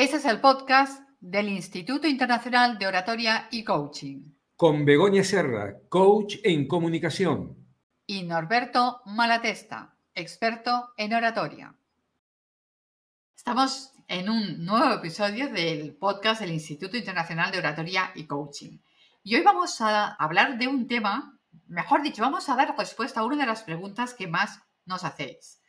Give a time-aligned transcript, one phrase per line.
[0.00, 4.32] Este es el podcast del Instituto Internacional de Oratoria y Coaching.
[4.56, 7.54] Con Begoña Serra, coach en comunicación.
[8.06, 11.74] Y Norberto Malatesta, experto en oratoria.
[13.36, 18.78] Estamos en un nuevo episodio del podcast del Instituto Internacional de Oratoria y Coaching.
[19.22, 23.26] Y hoy vamos a hablar de un tema, mejor dicho, vamos a dar respuesta a
[23.26, 25.60] una de las preguntas que más nos hacéis.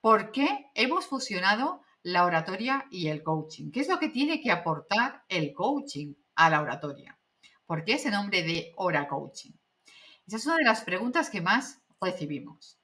[0.00, 3.72] ¿Por qué hemos fusionado la oratoria y el coaching?
[3.72, 7.18] ¿Qué es lo que tiene que aportar el coaching a la oratoria?
[7.66, 9.50] ¿Por qué ese nombre de hora coaching?
[10.24, 12.78] Esa es una de las preguntas que más recibimos.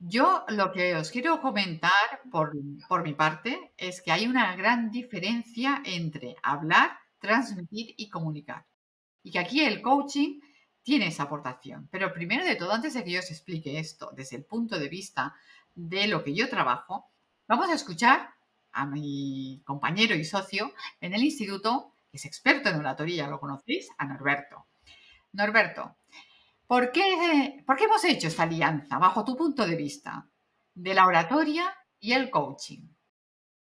[0.00, 1.92] Yo lo que os quiero comentar
[2.32, 2.52] por,
[2.88, 8.66] por, mi parte es que hay una gran diferencia entre hablar, transmitir y comunicar.
[9.22, 10.40] Y que aquí el coaching
[10.82, 11.88] tiene esa aportación.
[11.92, 14.88] Pero primero de todo, antes de que yo os explique esto desde el punto de
[14.88, 15.36] vista
[15.76, 17.10] de lo que yo trabajo,
[17.50, 18.28] vamos a escuchar
[18.70, 23.88] a mi compañero y socio en el instituto, que es experto en oratoria, lo conocéis,
[23.98, 24.66] a Norberto.
[25.32, 25.96] Norberto,
[26.68, 30.28] ¿por qué, ¿por qué hemos hecho esta alianza, bajo tu punto de vista,
[30.76, 32.86] de la oratoria y el coaching?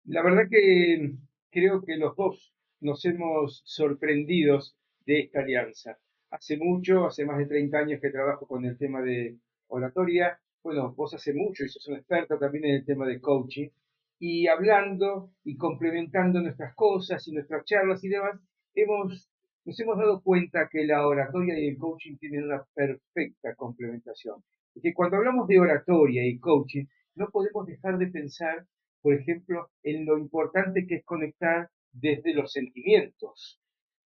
[0.07, 1.13] La verdad que
[1.53, 4.59] creo que los dos nos hemos sorprendido
[5.07, 5.97] de esta alianza.
[6.33, 9.37] Hace mucho, hace más de 30 años que trabajo con el tema de
[9.69, 10.41] oratoria.
[10.63, 13.71] Bueno, vos hace mucho y sos un experto también en el tema de coaching.
[14.19, 18.39] Y hablando y complementando nuestras cosas y nuestras charlas y demás,
[18.75, 19.31] hemos,
[19.65, 24.45] nos hemos dado cuenta que la oratoria y el coaching tienen una perfecta complementación.
[24.75, 28.67] Y que cuando hablamos de oratoria y coaching, no podemos dejar de pensar,
[29.01, 33.59] por ejemplo, en lo importante que es conectar desde los sentimientos.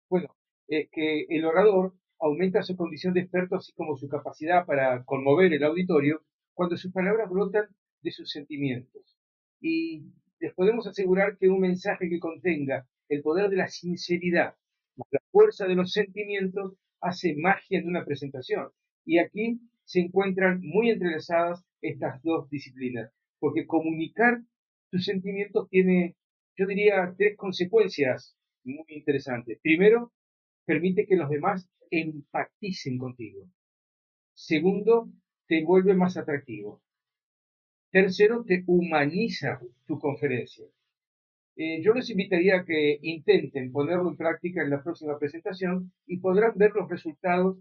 [0.09, 0.29] Bueno,
[0.69, 5.53] es que el orador aumenta su condición de experto así como su capacidad para conmover
[5.53, 6.21] el auditorio
[6.57, 7.67] cuando sus palabras brotan
[8.01, 9.15] de sus sentimientos.
[9.61, 10.05] Y
[10.39, 14.55] les podemos asegurar que un mensaje que contenga el poder de la sinceridad,
[14.95, 18.69] la fuerza de los sentimientos, hace magia en una presentación.
[19.05, 24.41] Y aquí se encuentran muy entrelazadas estas dos disciplinas, porque comunicar
[24.89, 26.15] tus sentimientos tiene,
[26.57, 29.59] yo diría, tres consecuencias muy interesantes.
[29.61, 30.11] Primero,
[30.65, 33.47] permite que los demás empaticen contigo.
[34.33, 35.07] Segundo,
[35.47, 36.81] te vuelve más atractivo.
[37.91, 40.65] Tercero, te humaniza tu conferencia.
[41.55, 46.19] Eh, yo les invitaría a que intenten ponerlo en práctica en la próxima presentación y
[46.19, 47.57] podrán ver los resultados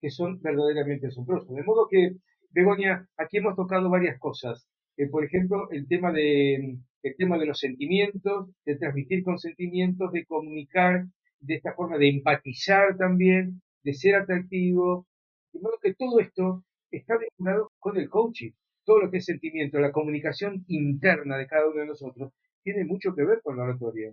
[0.00, 1.54] que son verdaderamente asombrosos.
[1.54, 2.16] De modo que,
[2.50, 4.68] Begoña, aquí hemos tocado varias cosas.
[4.96, 10.12] Eh, por ejemplo, el tema, de, el tema de los sentimientos, de transmitir con sentimientos,
[10.12, 11.06] de comunicar
[11.40, 15.06] de esta forma de empatizar también, de ser atractivo.
[15.52, 18.52] De modo que todo esto está vinculado con el coaching.
[18.84, 22.32] Todo lo que es sentimiento, la comunicación interna de cada uno de nosotros,
[22.62, 24.12] tiene mucho que ver con la oratoria.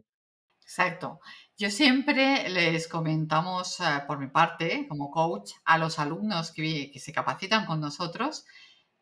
[0.61, 1.19] Exacto.
[1.57, 7.13] Yo siempre les comentamos, eh, por mi parte, como coach, a los alumnos que, se
[7.13, 8.45] capacitan con nosotros,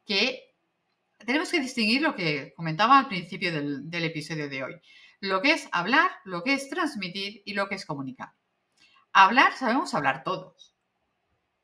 [0.05, 0.55] que
[1.25, 4.81] tenemos que distinguir lo que comentaba al principio del episodio de hoy
[5.23, 8.33] lo que es hablar, lo que es transmitir y lo que es comunicar.
[9.13, 10.75] Hablar, sabemos hablar todos,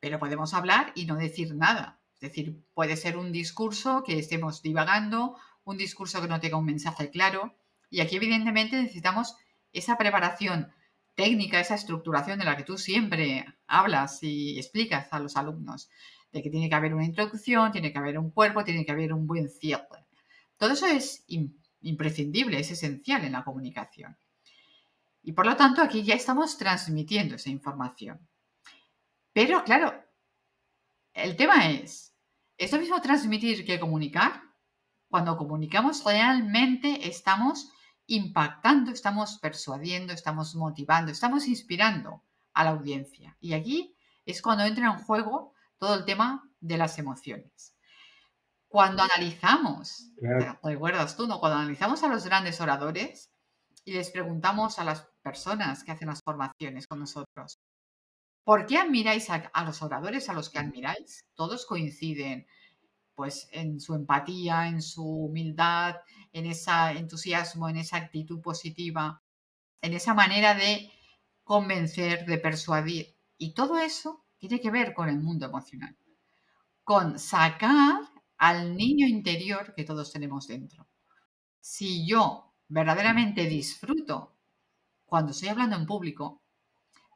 [0.00, 1.99] pero podemos hablar y no decir nada.
[2.20, 6.66] Es decir, puede ser un discurso que estemos divagando, un discurso que no tenga un
[6.66, 7.54] mensaje claro.
[7.88, 9.36] Y aquí evidentemente necesitamos
[9.72, 10.70] esa preparación
[11.14, 15.88] técnica, esa estructuración de la que tú siempre hablas y explicas a los alumnos,
[16.30, 19.14] de que tiene que haber una introducción, tiene que haber un cuerpo, tiene que haber
[19.14, 20.06] un buen cierre.
[20.58, 21.24] Todo eso es
[21.80, 24.18] imprescindible, es esencial en la comunicación.
[25.22, 28.28] Y por lo tanto aquí ya estamos transmitiendo esa información.
[29.32, 29.99] Pero claro,
[31.14, 32.14] el tema es,
[32.56, 34.42] ¿es lo mismo transmitir que comunicar?
[35.08, 37.72] Cuando comunicamos realmente estamos
[38.06, 42.22] impactando, estamos persuadiendo, estamos motivando, estamos inspirando
[42.52, 43.36] a la audiencia.
[43.40, 47.74] Y aquí es cuando entra en juego todo el tema de las emociones.
[48.68, 50.12] Cuando analizamos,
[50.62, 51.40] recuerdas tú, no?
[51.40, 53.32] Cuando analizamos a los grandes oradores
[53.84, 57.58] y les preguntamos a las personas que hacen las formaciones con nosotros,
[58.44, 61.26] ¿por qué admiráis a, los oradores a los que admiráis?
[61.34, 62.46] Todos coinciden
[63.14, 65.96] pues en su empatía, en su humildad,
[66.32, 69.22] en ese entusiasmo, en esa actitud positiva,
[69.82, 70.90] en esa manera de
[71.44, 73.14] convencer, de persuadir.
[73.36, 75.96] Y todo eso tiene que ver con el mundo emocional,
[76.82, 78.00] con sacar
[78.38, 80.88] al niño interior que todos tenemos dentro.
[81.60, 84.38] Si yo verdaderamente disfruto
[85.04, 86.40] cuando estoy hablando en público,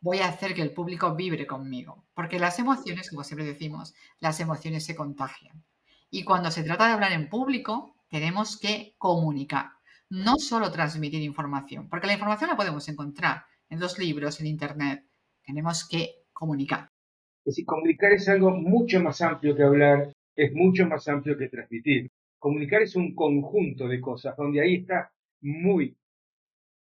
[0.04, 4.38] voy a hacer que el público vibre conmigo, porque las emociones, como siempre decimos, las
[4.38, 5.64] emociones se contagian.
[6.10, 9.70] Y cuando se trata de hablar en público, tenemos que comunicar.
[10.10, 15.02] no solo transmitir información, porque la información la podemos encontrar en los libros, en Internet.
[15.42, 16.90] Tenemos que comunicar.
[17.38, 21.48] Es decir, comunicar es algo mucho más amplio que hablar, es mucho más amplio que
[21.48, 22.10] transmitir.
[22.38, 25.10] Comunicar es un conjunto de cosas, donde ahí está
[25.40, 25.96] muy,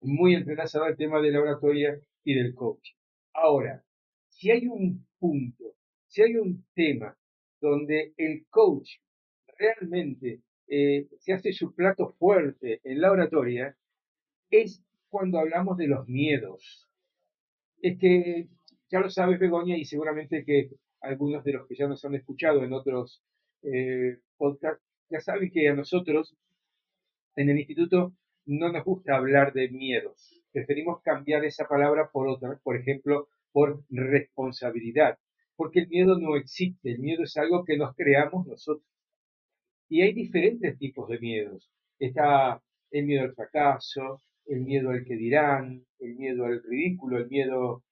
[0.01, 2.95] muy entrelazado el tema de la oratoria y del coaching.
[3.34, 3.84] Ahora,
[4.29, 5.75] si hay un punto,
[6.06, 7.17] si hay un tema
[7.61, 8.96] donde el coach
[9.58, 13.76] realmente eh, se hace su plato fuerte en la oratoria,
[14.50, 16.88] es cuando hablamos de los miedos.
[17.81, 18.49] Es que
[18.90, 20.70] ya lo sabes, Begoña, y seguramente que
[21.00, 23.23] algunos de los que ya nos han escuchado en otros
[23.62, 26.37] eh, podcasts, ya saben que a nosotros
[27.37, 28.12] en el instituto
[28.46, 30.42] no nos gusta hablar de miedos.
[30.53, 35.19] Preferimos cambiar esa palabra por otra, por ejemplo, por responsabilidad.
[35.57, 38.87] Porque el miedo no existe, el miedo es algo que nos creamos nosotros.
[39.89, 41.71] Y hay diferentes tipos de miedos.
[41.99, 47.29] Está el miedo al fracaso, el miedo al que dirán, el miedo al ridículo, el
[47.29, 47.85] miedo...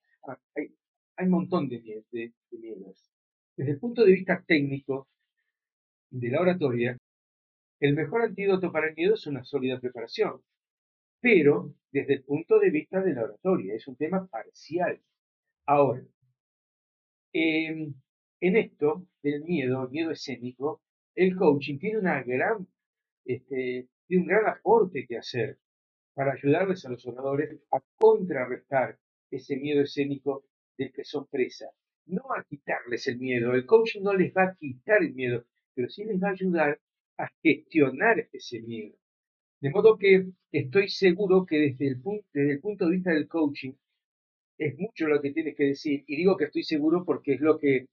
[0.54, 0.74] hay,
[1.16, 3.10] hay, un montón de, de, de miedos.
[3.56, 5.08] Desde el punto de vista técnico
[6.10, 6.96] de la oratoria,
[7.80, 10.42] el mejor antídoto para el miedo es una sólida preparación.
[11.20, 15.00] Pero desde el punto de vista de la oratoria, es un tema parcial.
[15.66, 16.02] Ahora,
[17.32, 17.94] em,
[18.40, 20.82] en esto del miedo, el miedo escénico,
[21.14, 22.66] el coaching tiene una gran,
[23.24, 25.58] este, tiene un gran aporte que hacer
[26.14, 28.98] para ayudarles a los oradores a contrarrestar
[29.30, 30.44] ese miedo escénico
[30.78, 31.66] del que son presa.
[32.06, 35.44] No a quitarles el miedo, el coaching no les va a quitar el miedo,
[35.74, 36.80] pero sí les va a ayudar
[37.18, 38.96] a gestionar ese miedo.
[39.60, 43.28] De modo que estoy seguro que desde el, punto, desde el punto de vista del
[43.28, 43.72] coaching
[44.58, 46.04] es mucho lo que tienes que decir.
[46.06, 47.86] Y digo que estoy seguro porque es lo que,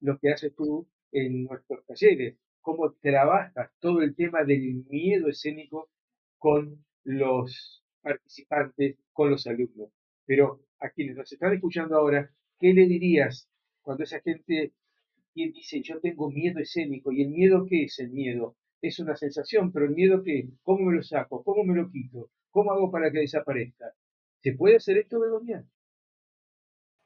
[0.00, 5.90] lo que haces tú en nuestros talleres cómo trabajas todo el tema del miedo escénico
[6.38, 9.90] con los participantes, con los alumnos.
[10.24, 13.48] Pero a quienes nos están escuchando ahora, ¿qué le dirías
[13.82, 14.72] cuando esa gente
[15.34, 17.12] dice yo tengo miedo escénico?
[17.12, 18.56] ¿Y el miedo qué es el miedo?
[18.86, 20.46] Es una sensación, pero el miedo qué?
[20.62, 21.42] ¿Cómo me lo saco?
[21.42, 22.28] ¿Cómo me lo quito?
[22.50, 23.86] ¿Cómo hago para que desaparezca?
[24.42, 25.64] ¿Se puede hacer esto, Begoña?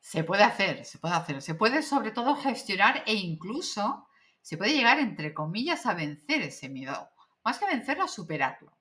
[0.00, 1.40] Se puede hacer, se puede hacer.
[1.40, 4.08] Se puede sobre todo gestionar e incluso
[4.40, 7.10] se puede llegar, entre comillas, a vencer ese miedo.
[7.44, 8.76] Más que vencerlo, a superarlo.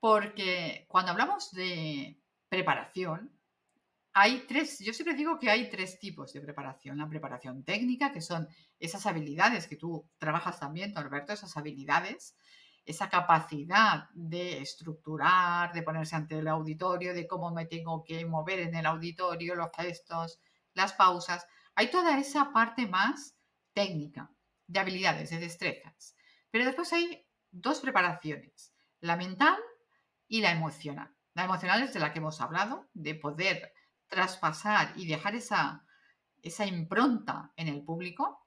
[0.00, 3.37] Porque cuando hablamos de preparación,
[4.20, 6.98] hay tres, yo siempre digo que hay tres tipos de preparación.
[6.98, 8.48] La preparación técnica, que son
[8.80, 12.36] esas habilidades que tú trabajas también, Norberto, esas habilidades,
[12.84, 18.58] esa capacidad de estructurar, de ponerse ante el auditorio, de cómo me tengo que mover
[18.58, 20.40] en el auditorio, los gestos,
[20.74, 21.46] las pausas.
[21.76, 23.36] Hay toda esa parte más
[23.72, 24.32] técnica,
[24.66, 26.16] de habilidades, de destrezas.
[26.50, 29.58] Pero después hay dos preparaciones, la mental
[30.26, 31.14] y la emocional.
[31.34, 33.72] La emocional es de la que hemos hablado, de poder
[34.08, 35.84] traspasar y dejar esa,
[36.42, 38.46] esa impronta en el público.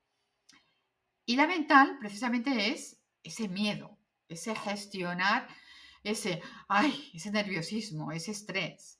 [1.25, 3.98] Y la mental precisamente es ese miedo,
[4.28, 5.48] ese gestionar,
[6.04, 9.00] ese, ay, ese nerviosismo, ese estrés.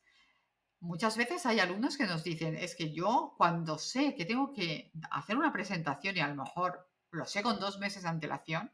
[0.80, 4.92] Muchas veces hay alumnos que nos dicen, es que yo cuando sé que tengo que
[5.12, 8.72] hacer una presentación y a lo mejor lo sé con dos meses de antelación,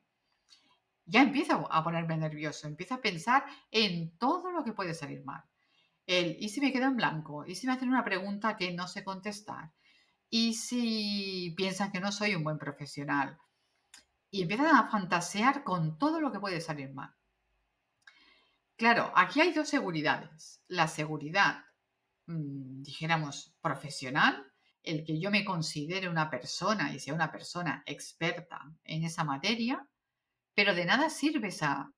[1.05, 5.43] ya empiezo a ponerme nervioso, empiezo a pensar en todo lo que puede salir mal.
[6.07, 7.45] El, ¿y si me quedo en blanco?
[7.45, 9.71] ¿Y si me hacen una pregunta que no sé contestar?
[10.29, 13.37] ¿Y si piensan que no soy un buen profesional?
[14.31, 17.13] Y empiezan a fantasear con todo lo que puede salir mal.
[18.75, 20.63] Claro, aquí hay dos seguridades.
[20.67, 21.67] La seguridad
[22.27, 24.45] Mm, dijéramos, profesional,
[24.83, 29.87] el que yo me considere una persona y sea una persona experta en esa materia,
[30.53, 31.93] pero de nada sirve esa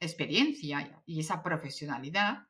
[0.00, 2.46] experiencia y esa profesionalidad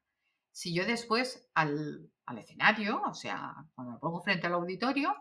[0.56, 5.14] si yo después al, al escenario, o sea, cuando me pongo frente al auditorio,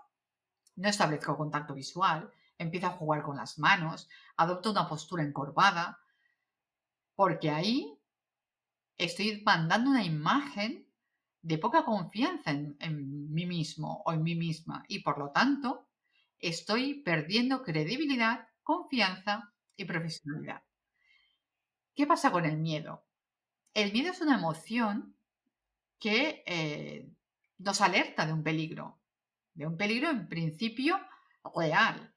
[0.77, 5.99] no establezco contacto visual, empiezo a jugar con las manos, adopto una postura encorvada,
[7.15, 7.99] porque ahí
[8.97, 10.87] estoy mandando una imagen
[11.41, 15.89] de poca confianza en, mí mismo o en mí misma y por lo tanto
[16.39, 20.63] estoy perdiendo credibilidad, confianza y profesionalidad.
[21.93, 23.03] ¿Qué pasa con el miedo?
[23.73, 25.11] El miedo es una emoción
[26.05, 27.09] que eh,
[27.57, 29.01] nos alerta de un peligro,
[29.55, 30.99] de un peligro en principio
[31.55, 32.13] real.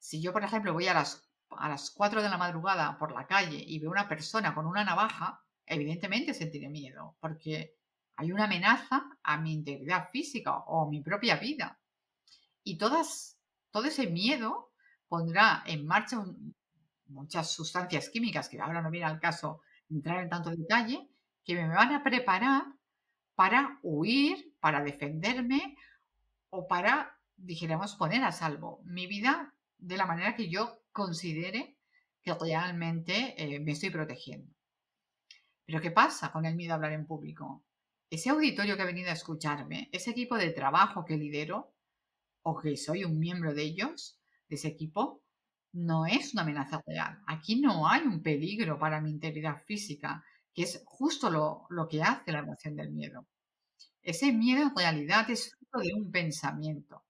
[0.00, 3.28] Si yo, por ejemplo, voy a las, a las 4 de la madrugada por la
[3.28, 7.76] calle y veo una persona con una navaja, evidentemente sentiré miedo, porque
[8.16, 11.78] hay una amenaza a mi integridad física o a mi propia vida.
[12.64, 13.38] Y todas,
[13.70, 14.72] todo ese miedo
[15.06, 16.24] pondrá en marcha
[17.06, 21.08] muchas sustancias químicas, que ahora no viene al caso entrar en tanto detalle,
[21.48, 22.66] que me van a preparar
[23.34, 25.78] para huir, para defenderme
[26.50, 31.78] o para, dijéramos, poner a salvo mi vida de la manera que yo considere
[32.22, 34.52] que realmente eh, me estoy protegiendo.
[35.64, 37.64] Pero ¿qué pasa con el miedo a hablar en público?
[38.10, 41.72] Ese auditorio que ha venido a escucharme, ese equipo de trabajo que lidero,
[42.42, 45.22] o que soy un miembro de ellos, de ese equipo,
[45.72, 47.22] no es una amenaza real.
[47.26, 50.22] Aquí no hay un peligro para mi integridad física,
[50.58, 53.28] que es justo lo, lo que hace la emoción del miedo.
[54.02, 57.04] Ese miedo en realidad es fruto de un pensamiento.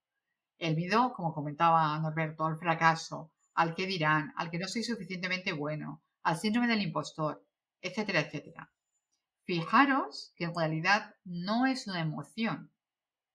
[0.59, 5.55] El miedo, como comentaba Norberto, al fracaso, al que dirán, al que no soy suficientemente
[5.55, 7.43] bueno, al síndrome del impostor,
[7.81, 8.71] etcétera, etcétera.
[9.45, 12.71] Fijaros que en realidad no es una emoción,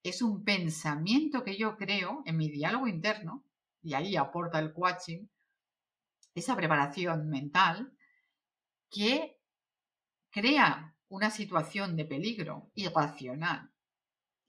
[0.03, 3.43] es un pensamiento que yo creo en mi diálogo interno,
[3.81, 5.25] y ahí aporta el coaching,
[6.35, 7.97] esa preparación mental
[8.91, 9.39] que
[10.33, 13.71] crea una situación de peligro irracional.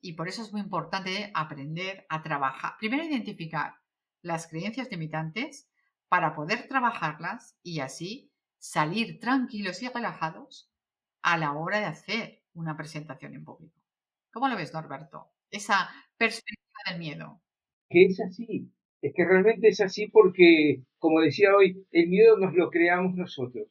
[0.01, 2.73] Y por eso es muy importante aprender a trabajar.
[2.79, 3.77] Primero identificar
[4.23, 5.71] las creencias limitantes
[6.09, 10.71] para poder trabajarlas y así salir tranquilos y relajados
[11.23, 13.79] a la hora de hacer una presentación en público.
[14.33, 15.33] ¿Cómo lo ves, Norberto?
[15.51, 17.43] Esa perspectiva del miedo.
[17.91, 18.73] Que es así,
[19.03, 23.69] es que realmente es así porque, como decía hoy, el miedo nos lo creamos nosotros.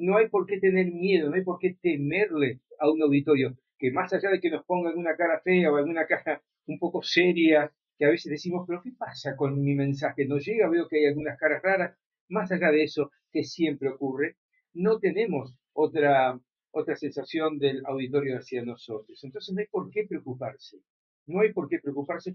[0.00, 3.92] No hay por qué tener miedo, no hay por qué temerle a un auditorio, que
[3.92, 7.70] más allá de que nos pongan una cara fea o alguna cara un poco seria,
[7.98, 10.24] que a veces decimos, pero ¿qué pasa con mi mensaje?
[10.24, 11.98] No llega, veo que hay algunas caras raras.
[12.30, 14.36] Más allá de eso, que siempre ocurre,
[14.72, 16.40] no tenemos otra,
[16.70, 19.22] otra sensación del auditorio hacia nosotros.
[19.22, 20.78] Entonces no hay por qué preocuparse.
[21.26, 22.34] No hay por qué preocuparse.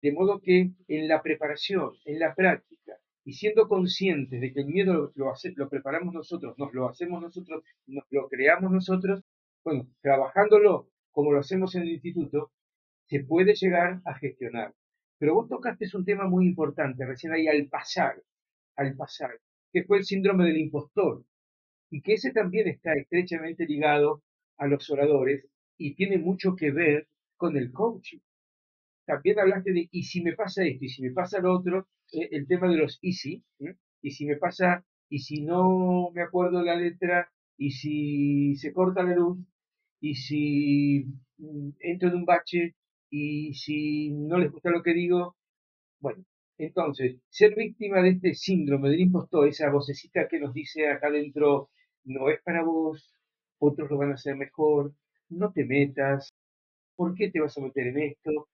[0.00, 2.98] De modo que en la preparación, en la práctica,
[3.30, 7.62] y siendo conscientes de que el miedo lo, lo preparamos nosotros, nos lo hacemos nosotros,
[7.86, 9.22] nos lo creamos nosotros,
[9.62, 12.50] bueno, trabajándolo como lo hacemos en el instituto,
[13.06, 14.74] se puede llegar a gestionar.
[15.16, 18.20] Pero vos tocaste un tema muy importante recién ahí al pasar,
[18.74, 19.38] al pasar,
[19.72, 21.24] que fue el síndrome del impostor,
[21.88, 24.24] y que ese también está estrechamente ligado
[24.56, 25.46] a los oradores
[25.78, 27.06] y tiene mucho que ver
[27.36, 28.18] con el coaching.
[29.10, 32.28] También hablaste de, y si me pasa esto, y si me pasa lo otro, eh,
[32.30, 33.42] el tema de los easy,
[34.02, 39.02] y si me pasa, y si no me acuerdo la letra, y si se corta
[39.02, 39.36] la luz,
[40.00, 41.06] y si
[41.38, 42.76] mm, entro en un bache,
[43.10, 45.34] y si no les gusta lo que digo,
[46.00, 46.24] bueno,
[46.58, 51.70] entonces, ser víctima de este síndrome del impostor, esa vocecita que nos dice acá adentro,
[52.04, 53.12] no es para vos,
[53.58, 54.94] otros lo van a hacer mejor,
[55.30, 56.32] no te metas,
[56.96, 58.48] ¿por qué te vas a meter en esto?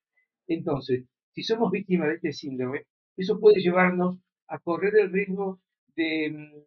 [0.49, 2.87] Entonces, si somos víctimas de este síndrome,
[3.17, 5.61] eso puede llevarnos a correr el riesgo
[5.97, 6.63] de, mm,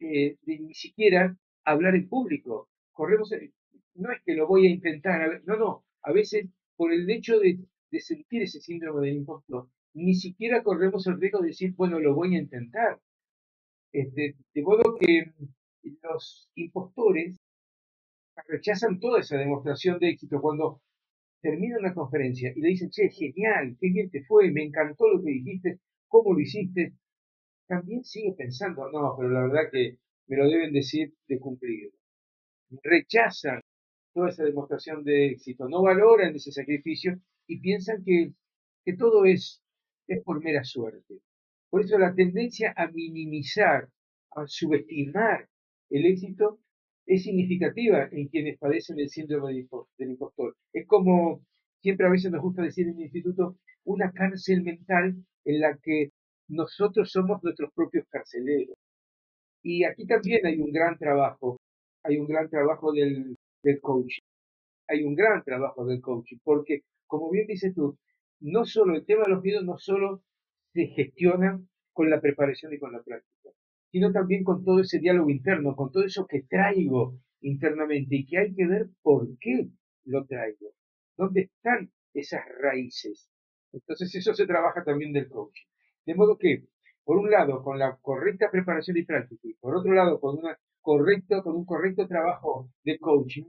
[0.00, 2.68] eh, ni siquiera hablar en público.
[2.92, 3.30] Corremos,
[3.94, 7.58] no es que lo voy a intentar, no, no, a veces por el hecho de,
[8.00, 12.36] sentir ese síndrome del impostor, ni siquiera corremos el riesgo de decir, bueno, lo voy
[12.36, 13.00] a intentar.
[13.92, 15.32] Este, de modo que
[16.02, 17.38] los impostores
[18.48, 20.82] rechazan toda esa demostración de éxito cuando
[21.46, 25.22] termina una conferencia y le dicen, che, genial, qué bien te fue, me encantó lo
[25.22, 26.94] que dijiste, cómo lo hiciste,
[27.68, 31.92] también sigue pensando, no, pero la verdad que me lo deben decir de cumplir.
[32.82, 33.60] Rechazan
[34.12, 38.32] toda esa demostración de éxito, no valoran ese sacrificio y piensan que,
[38.84, 39.62] que todo es
[40.08, 41.20] es por mera suerte.
[41.70, 43.88] Por eso la tendencia a minimizar,
[44.34, 45.48] a subestimar
[45.90, 46.60] el éxito
[47.06, 49.52] es significativa en quienes padecen el síndrome
[49.98, 50.56] del impostor.
[50.72, 51.40] Es como
[51.80, 56.10] siempre a veces nos gusta decir en el instituto, una cárcel mental en la que
[56.48, 58.76] nosotros somos nuestros propios carceleros.
[59.62, 61.58] Y aquí también hay un gran trabajo,
[62.02, 64.22] hay un gran trabajo del, del coaching.
[64.88, 67.96] Hay un gran trabajo del coaching, porque como bien dices tú,
[68.40, 70.22] no solo el tema de los miedos no solo
[70.72, 71.60] se gestiona
[71.92, 73.32] con la preparación y con la práctica,
[73.90, 78.38] sino también con todo ese diálogo interno, con todo eso que traigo internamente y que
[78.38, 79.68] hay que ver por qué
[80.04, 80.72] lo traigo,
[81.16, 83.28] dónde están esas raíces.
[83.72, 85.66] Entonces eso se trabaja también del coaching.
[86.04, 86.64] De modo que,
[87.04, 90.58] por un lado, con la correcta preparación y práctica, y por otro lado, con, una
[90.80, 93.44] correcto, con un correcto trabajo de coaching,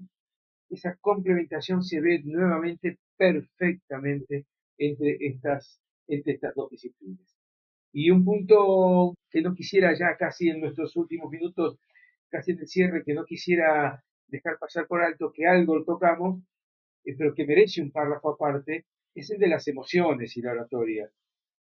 [0.69, 4.45] esa complementación se ve nuevamente perfectamente
[4.77, 7.36] entre estas, entre estas dos disciplinas.
[7.99, 11.79] Y un punto que no quisiera ya casi en nuestros últimos minutos,
[12.29, 16.43] casi en el cierre, que no quisiera dejar pasar por alto, que algo tocamos,
[17.05, 18.85] eh, pero que merece un párrafo aparte,
[19.15, 21.09] es el de las emociones y la oratoria.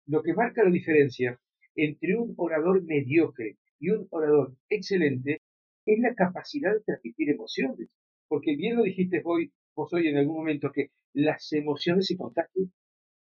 [0.09, 1.41] Lo que marca la diferencia
[1.75, 5.41] entre un orador mediocre y un orador excelente
[5.87, 7.89] es la capacidad de transmitir emociones.
[8.29, 12.71] Porque bien lo dijiste hoy, vos hoy en algún momento, que las emociones se contagian.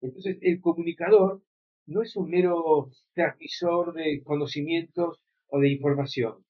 [0.02, 1.44] Entonces, el comunicador
[1.88, 6.46] no es un mero transmisor de conocimientos o de información.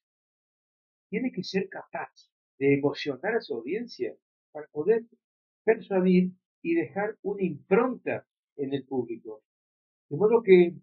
[1.10, 2.12] Tiene que ser capaz
[2.58, 4.15] de emocionar a su audiencia
[4.51, 5.03] para poder
[5.63, 6.32] persuadir
[6.63, 8.25] y dejar una impronta
[8.56, 9.44] en el público.
[10.10, 10.74] De modo que,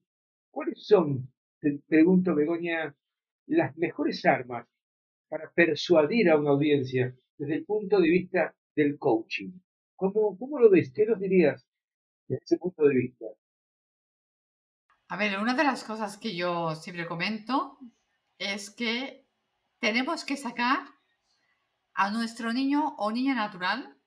[0.50, 2.96] ¿cuáles son, te pregunto Begoña,
[3.46, 4.68] las mejores armas
[5.28, 9.50] para persuadir a una audiencia desde el punto de vista del coaching?
[9.96, 10.92] ¿Cómo, cómo lo ves?
[10.94, 11.66] ¿Qué nos dirías
[12.28, 13.26] desde ese punto de vista?
[15.08, 17.78] A ver, una de las cosas que yo siempre comento
[18.38, 19.26] es que
[19.78, 20.86] tenemos que sacar
[21.92, 23.98] a nuestro niño o niña natural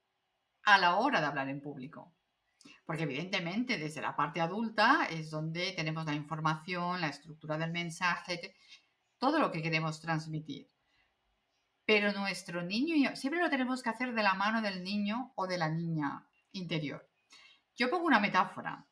[0.64, 2.16] a la hora de hablar en público.
[2.86, 8.56] Porque evidentemente desde la parte adulta es donde tenemos la información, la estructura del mensaje,
[9.20, 10.70] todo lo que queremos transmitir.
[11.86, 15.58] Pero nuestro niño, siempre lo tenemos que hacer de la mano del niño o de
[15.58, 17.08] la niña interior.
[17.76, 18.86] Yo pongo una metáfora,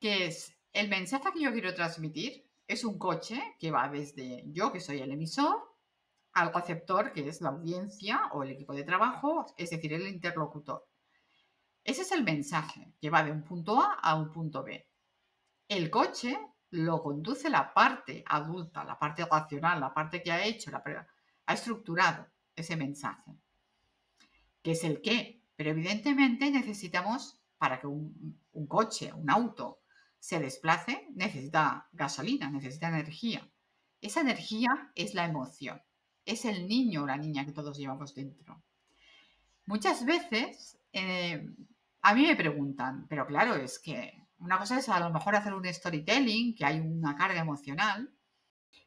[0.00, 4.72] que es el mensaje que yo quiero transmitir, es un coche que va desde yo,
[4.72, 5.72] que soy el emisor,
[6.32, 10.88] al receptor, que es la audiencia o el equipo de trabajo, es decir, el interlocutor.
[11.84, 14.88] Ese es el mensaje que va de un punto A a un punto B.
[15.68, 16.38] El coche
[16.70, 20.82] lo conduce la parte adulta, la parte racional, la parte que ha hecho, la,
[21.46, 22.26] ha estructurado
[22.56, 23.36] ese mensaje,
[24.62, 25.42] que es el qué.
[25.54, 29.81] Pero evidentemente necesitamos, para que un, un coche, un auto,
[30.22, 33.50] se desplace, necesita gasolina, necesita energía.
[34.00, 35.82] Esa energía es la emoción
[36.24, 38.62] es el niño o la niña que todos llevamos dentro.
[39.66, 41.48] Muchas veces eh,
[42.02, 45.54] a mí me preguntan, pero claro, es que una cosa es a lo mejor hacer
[45.54, 48.12] un storytelling, que hay una carga emocional,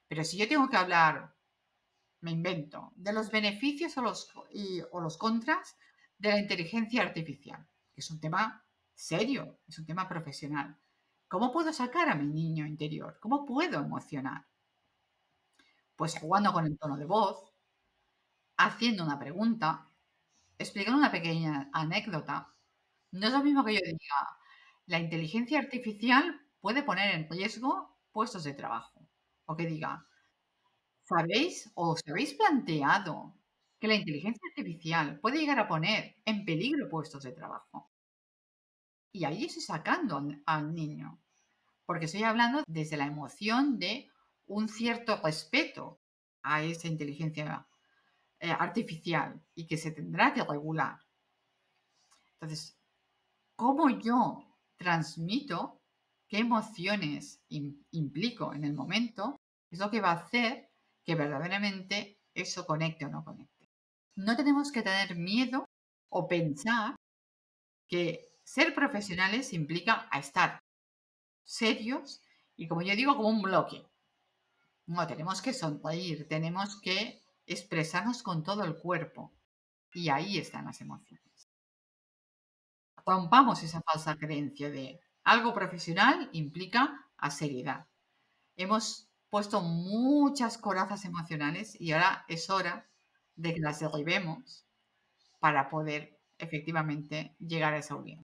[0.08, 1.34] pero si yo tengo que hablar,
[2.22, 4.32] me invento, de los beneficios o los,
[4.92, 5.78] o los contras
[6.18, 10.78] de la inteligencia artificial, que es un tema serio, es un tema profesional.
[11.28, 13.20] ¿Cómo puedo sacar a mi niño interior?
[13.20, 14.48] ¿Cómo puedo emocionar?
[15.98, 17.52] Pues jugando con el tono de voz,
[18.58, 19.90] haciendo una pregunta,
[20.58, 22.54] explicando una pequeña anécdota.
[23.12, 24.40] No es lo mismo que yo diga,
[24.88, 29.08] la inteligencia artificial puede poner en riesgo puestos de trabajo.
[29.46, 30.06] O que diga,
[31.10, 33.16] ¿sabéis o os habéis planteado
[33.80, 37.92] que la inteligencia artificial puede llegar a poner en peligro puestos de trabajo?
[39.16, 41.22] Y ahí estoy sacando al niño,
[41.86, 44.12] porque estoy hablando desde la emoción de
[44.46, 46.02] un cierto respeto
[46.44, 47.66] a esa inteligencia
[48.42, 51.00] eh, artificial y que se tendrá que regular.
[52.34, 52.78] Entonces,
[53.56, 54.44] ¿cómo yo
[54.76, 55.82] transmito
[56.28, 57.42] qué emociones
[57.92, 59.40] implico en el momento?
[59.72, 60.72] Es lo que va a hacer
[61.06, 63.72] que verdaderamente eso conecte o no conecte.
[64.18, 65.64] No tenemos que tener miedo
[66.10, 66.98] o pensar
[67.88, 70.64] que ser profesionales implica estar
[71.44, 72.22] serios
[72.56, 73.86] y, como yo digo, como un bloque.
[74.86, 79.34] No, tenemos que sonreír, tenemos que expresarnos con todo el cuerpo.
[79.94, 81.50] Y ahí están las emociones.
[83.06, 87.88] Rompamos esa falsa creencia de algo profesional implica a seriedad.
[88.58, 92.88] Hemos puesto muchas corazas emocionales y ahora es hora
[93.36, 94.66] de que las derribemos
[95.40, 98.24] para poder efectivamente llegar a esa unión.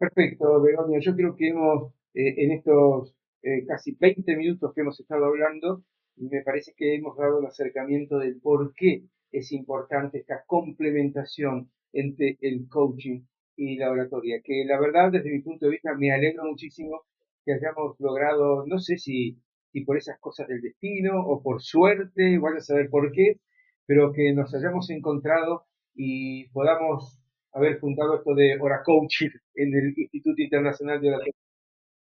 [0.00, 0.98] Perfecto, Begoña.
[0.98, 5.84] Yo creo que hemos eh, en estos eh, casi 20 minutos que hemos estado hablando,
[6.16, 12.38] me parece que hemos dado un acercamiento del por qué es importante esta complementación entre
[12.40, 13.20] el coaching
[13.56, 17.02] y la oratoria, que la verdad desde mi punto de vista me alegro muchísimo
[17.44, 19.38] que hayamos logrado, no sé si,
[19.70, 23.40] si por esas cosas del destino o por suerte, vaya a saber por qué,
[23.86, 27.19] pero que nos hayamos encontrado y podamos
[27.52, 31.34] haber fundado esto de Hora Coaching en el Instituto Internacional de Oratoria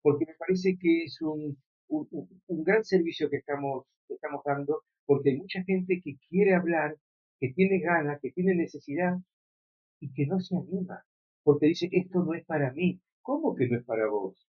[0.03, 1.57] porque me parece que es un,
[1.89, 6.97] un, gran servicio que estamos, estamos dando, porque hay mucha gente que quiere hablar,
[7.39, 9.17] que tiene ganas, que tiene necesidad
[10.01, 11.05] y que no se anima,
[11.45, 13.01] porque dice, esto no es para mí.
[13.23, 14.49] ¿Cómo que no es para vos?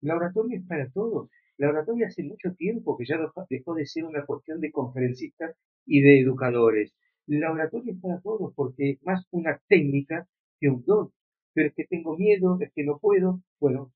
[0.00, 1.28] La oratoria es para todos.
[1.56, 3.18] La oratoria hace mucho tiempo que ya
[3.48, 6.94] dejó de ser una cuestión de conferencistas y de educadores.
[7.26, 10.26] La oratoria es para todos porque es más una técnica
[10.60, 11.12] que un don.
[11.54, 13.42] Pero es que tengo miedo, es que no puedo.
[13.60, 13.92] Bueno,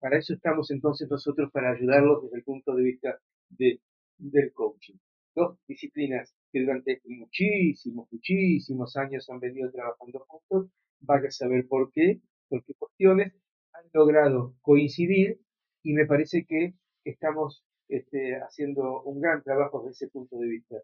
[0.00, 3.18] para eso estamos entonces nosotros, para ayudarlos desde el punto de vista
[3.50, 3.80] de,
[4.18, 4.94] del coaching.
[5.34, 11.92] Dos disciplinas que durante muchísimos, muchísimos años han venido trabajando juntos, vaya a saber por
[11.92, 13.32] qué, por qué cuestiones
[13.72, 15.40] han logrado coincidir
[15.82, 20.76] y me parece que estamos este, haciendo un gran trabajo desde ese punto de vista.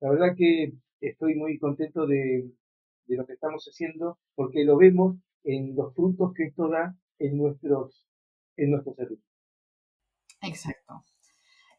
[0.00, 2.50] La verdad que estoy muy contento de,
[3.06, 7.36] de lo que estamos haciendo porque lo vemos en los frutos que esto da en
[7.36, 8.06] nuestros,
[8.56, 9.28] en nuestros servicios.
[10.42, 11.04] Exacto.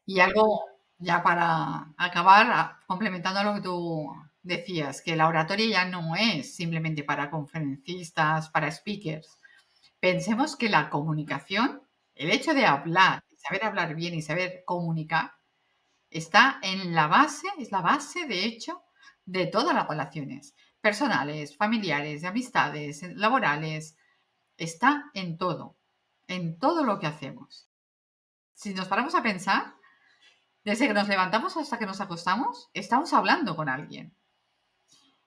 [0.04, 0.64] Y algo
[0.98, 7.04] ya para acabar, complementando lo que tú decías, que la oratoria ya no es simplemente
[7.04, 9.38] para conferencistas, para speakers.
[10.00, 11.82] Pensemos que la comunicación,
[12.14, 15.32] el hecho de hablar, saber hablar bien y saber comunicar,
[16.18, 18.82] está en la base, es la base, de hecho,
[19.24, 23.96] de todas las relaciones personales, familiares, de amistades, laborales.
[24.56, 25.76] Está en todo,
[26.28, 27.68] en todo lo que hacemos.
[28.54, 29.74] Si nos paramos a pensar,
[30.64, 34.16] desde que nos levantamos hasta que nos acostamos, estamos hablando con alguien.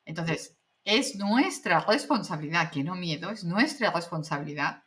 [0.06, 4.84] Entonces, es nuestra responsabilidad, que no miedo, es nuestra responsabilidad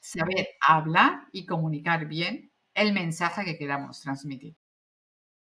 [0.00, 4.56] saber hablar y comunicar bien el mensaje que queramos transmitir.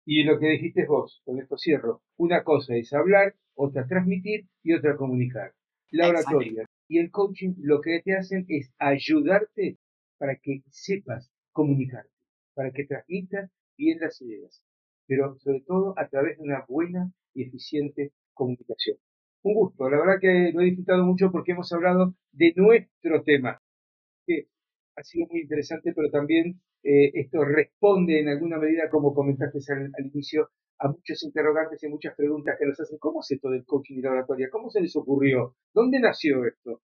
[0.08, 4.72] Y lo que dijiste vos, con esto cierro, una cosa es hablar, otra transmitir y
[4.72, 5.52] otra comunicar.
[5.90, 9.78] La oratoria y el coaching lo que te hacen es ayudarte
[10.16, 12.12] para que sepas comunicarte,
[12.54, 14.62] para que transmitas bien las ideas,
[15.08, 18.98] pero sobre todo a través de una buena y eficiente comunicación.
[19.42, 23.60] Un gusto, la verdad que lo he disfrutado mucho porque hemos hablado de nuestro tema,
[24.24, 24.46] que
[24.96, 30.06] ha sido muy interesante, pero también eh, esto responde en alguna medida, como comentaste al,
[30.06, 32.98] inicio, a muchos interrogantes y muchas preguntas que nos hacen.
[32.98, 34.48] ¿Cómo es esto del coaching y la oratoria?
[34.50, 35.54] ¿Cómo se les ocurrió?
[35.74, 36.80] ¿Dónde nació esto?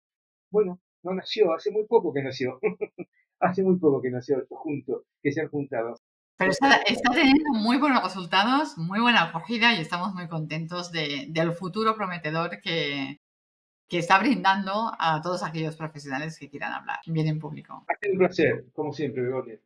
[0.51, 2.59] Bueno, no nació, hace muy poco que nació.
[3.39, 5.95] hace muy poco que nació esto junto, que se han juntado.
[6.37, 6.81] Pero está,
[7.13, 13.19] teniendo muy buenos resultados, muy buena acogida y estamos muy contentos del futuro prometedor que,
[13.93, 17.85] que está brindando a todos aquellos profesionales que quieran hablar bien en público.
[17.87, 19.59] Ha sido un placer, como siempre, Begoña.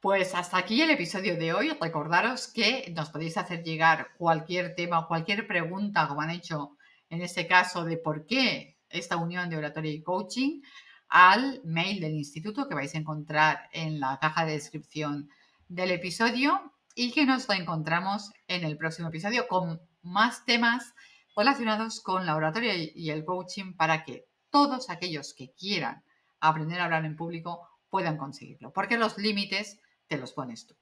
[0.00, 1.70] Pues hasta aquí el episodio de hoy.
[1.80, 6.76] Recordaros que nos podéis hacer llegar cualquier tema o cualquier pregunta, como han hecho
[7.08, 10.60] en este caso, de por qué esta unión de oratoria y coaching
[11.08, 15.30] al mail del instituto que vais a encontrar en la caja de descripción
[15.68, 20.92] del episodio y que nos encontramos en el próximo episodio con más temas
[21.36, 26.02] relacionados con la oratoria y el coaching para que todos aquellos que quieran
[26.40, 30.74] aprender a hablar en público puedan conseguirlo, porque los límites te los pones tú.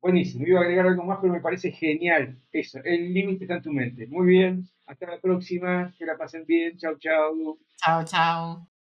[0.00, 3.62] Buenísimo, iba a agregar algo más, pero me parece genial eso, el límite está en
[3.62, 4.06] tu mente.
[4.06, 7.58] Muy bien, hasta la próxima, que la pasen bien, chao, chao.
[7.76, 8.77] Chao, chao.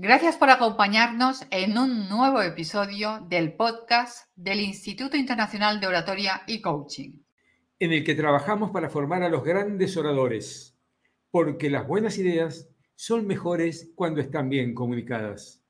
[0.00, 6.60] Gracias por acompañarnos en un nuevo episodio del podcast del Instituto Internacional de Oratoria y
[6.60, 7.14] Coaching.
[7.80, 10.78] En el que trabajamos para formar a los grandes oradores,
[11.32, 15.64] porque las buenas ideas son mejores cuando están bien comunicadas.